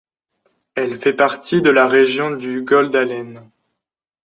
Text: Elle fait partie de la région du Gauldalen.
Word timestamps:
Elle 0.73 0.95
fait 0.95 1.13
partie 1.13 1.61
de 1.61 1.69
la 1.69 1.87
région 1.87 2.31
du 2.35 2.63
Gauldalen. 2.63 3.51